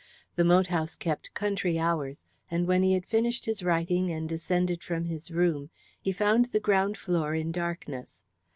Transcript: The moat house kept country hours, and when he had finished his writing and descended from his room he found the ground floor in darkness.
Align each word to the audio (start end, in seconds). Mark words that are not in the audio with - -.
The 0.35 0.43
moat 0.43 0.65
house 0.65 0.95
kept 0.95 1.31
country 1.35 1.77
hours, 1.77 2.25
and 2.49 2.65
when 2.65 2.81
he 2.81 2.93
had 2.93 3.05
finished 3.05 3.45
his 3.45 3.61
writing 3.61 4.09
and 4.11 4.27
descended 4.27 4.81
from 4.83 5.05
his 5.05 5.29
room 5.29 5.69
he 6.01 6.11
found 6.11 6.45
the 6.45 6.59
ground 6.59 6.97
floor 6.97 7.35
in 7.35 7.51
darkness. 7.51 8.23